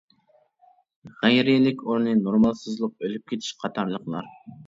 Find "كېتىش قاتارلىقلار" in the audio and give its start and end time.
3.35-4.35